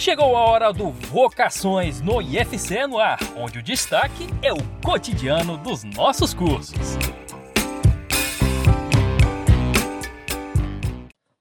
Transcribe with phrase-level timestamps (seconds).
[0.00, 5.58] Chegou a hora do Vocações no IFC no ar, onde o destaque é o cotidiano
[5.58, 6.96] dos nossos cursos.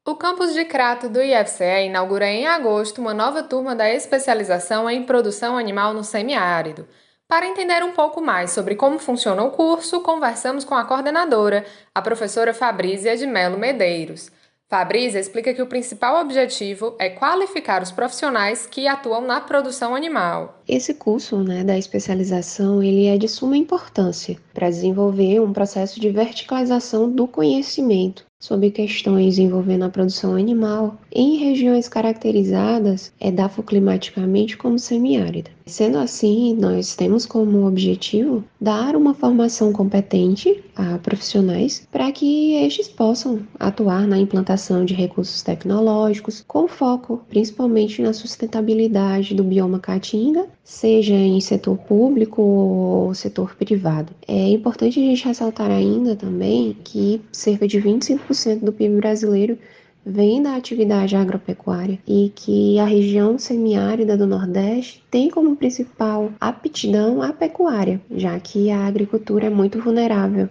[0.06, 5.04] O campus de Crato do IFCE inaugura em agosto uma nova turma da especialização em
[5.04, 6.86] produção animal no semiárido.
[7.30, 11.66] Para entender um pouco mais sobre como funciona o curso, conversamos com a coordenadora,
[11.96, 14.30] a professora Fabrícia de Melo Medeiros.
[14.70, 20.62] Fabrícia explica que o principal objetivo é qualificar os profissionais que atuam na produção animal.
[20.68, 26.12] Esse curso né, da especialização ele é de suma importância para desenvolver um processo de
[26.12, 35.52] verticalização do conhecimento sobre questões envolvendo a produção animal em regiões caracterizadas edafoclimaticamente como semiárida.
[35.66, 42.88] Sendo assim, nós temos como objetivo dar uma formação competente a profissionais para que estes
[42.88, 50.46] possam atuar na implantação de recursos tecnológicos com foco principalmente na sustentabilidade do bioma caatinga,
[50.64, 54.14] seja em setor público ou setor privado.
[54.26, 59.58] É importante a gente ressaltar ainda também que cerca de 25 cento do PIB brasileiro
[60.06, 67.22] vem da atividade agropecuária e que a região semiárida do Nordeste tem como principal aptidão
[67.22, 70.50] a pecuária, já que a agricultura é muito vulnerável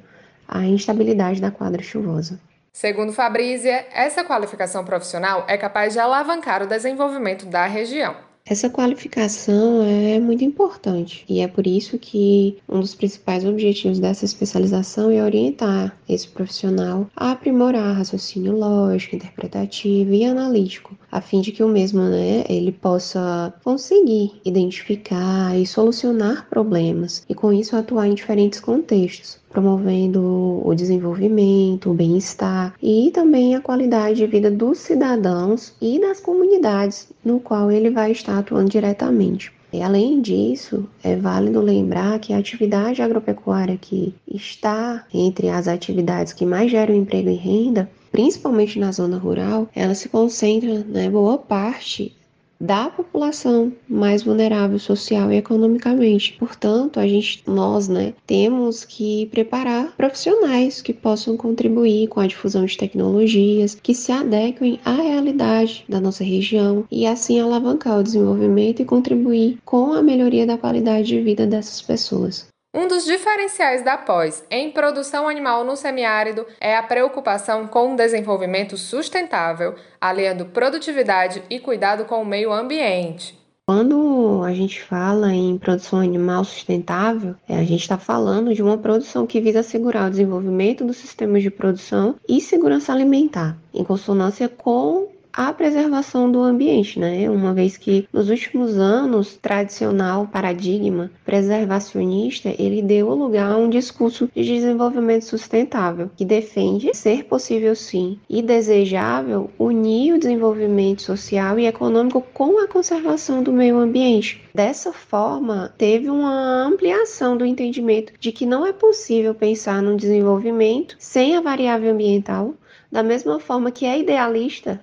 [0.48, 2.40] à instabilidade da quadra chuvosa.
[2.72, 8.28] Segundo Fabrícia, essa qualificação profissional é capaz de alavancar o desenvolvimento da região.
[8.50, 14.24] Essa qualificação é muito importante e é por isso que um dos principais objetivos dessa
[14.24, 21.52] especialização é orientar esse profissional a aprimorar raciocínio lógico, interpretativo e analítico, a fim de
[21.52, 28.06] que o mesmo, né, ele possa conseguir identificar e solucionar problemas e com isso atuar
[28.06, 34.78] em diferentes contextos promovendo o desenvolvimento, o bem-estar e também a qualidade de vida dos
[34.78, 39.52] cidadãos e das comunidades no qual ele vai estar atuando diretamente.
[39.72, 46.32] E além disso, é válido lembrar que a atividade agropecuária que está entre as atividades
[46.32, 51.36] que mais geram emprego e renda, principalmente na zona rural, ela se concentra, né, boa
[51.36, 52.16] parte
[52.60, 56.34] da população mais vulnerável social e economicamente.
[56.38, 62.64] Portanto, a gente, nós, né, temos que preparar profissionais que possam contribuir com a difusão
[62.64, 68.82] de tecnologias que se adequem à realidade da nossa região e assim alavancar o desenvolvimento
[68.82, 72.48] e contribuir com a melhoria da qualidade de vida dessas pessoas.
[72.78, 77.96] Um dos diferenciais da pós em produção animal no semiárido é a preocupação com o
[77.96, 83.36] desenvolvimento sustentável, aliando produtividade e cuidado com o meio ambiente.
[83.66, 88.78] Quando a gente fala em produção animal sustentável, é, a gente está falando de uma
[88.78, 94.48] produção que visa assegurar o desenvolvimento dos sistemas de produção e segurança alimentar, em consonância
[94.48, 97.28] com a preservação do ambiente, né?
[97.30, 104.30] Uma vez que nos últimos anos, tradicional paradigma preservacionista, ele deu lugar a um discurso
[104.34, 111.66] de desenvolvimento sustentável, que defende ser possível sim e desejável unir o desenvolvimento social e
[111.66, 114.42] econômico com a conservação do meio ambiente.
[114.54, 120.96] Dessa forma, teve uma ampliação do entendimento de que não é possível pensar no desenvolvimento
[120.98, 122.54] sem a variável ambiental,
[122.90, 124.82] da mesma forma que é idealista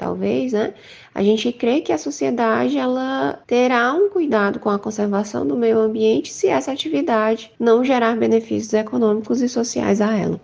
[0.00, 0.72] talvez, né?
[1.14, 5.78] A gente crê que a sociedade ela terá um cuidado com a conservação do meio
[5.78, 10.40] ambiente se essa atividade não gerar benefícios econômicos e sociais a ela.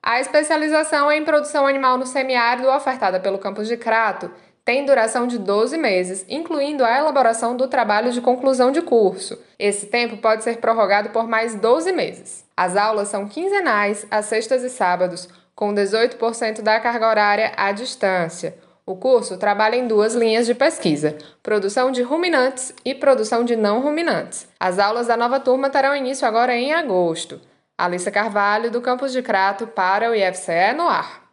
[0.00, 4.30] A especialização em produção animal no semiárido ofertada pelo campus de Crato
[4.64, 9.38] tem duração de 12 meses, incluindo a elaboração do trabalho de conclusão de curso.
[9.58, 12.44] Esse tempo pode ser prorrogado por mais 12 meses.
[12.56, 18.56] As aulas são quinzenais, às sextas e sábados, com 18% da carga horária à distância.
[18.86, 23.80] O curso trabalha em duas linhas de pesquisa: produção de ruminantes e produção de não
[23.80, 24.46] ruminantes.
[24.60, 27.40] As aulas da nova turma terão início agora em agosto.
[27.78, 31.23] Alissa Carvalho, do campus de Crato, para o IFCE no ar.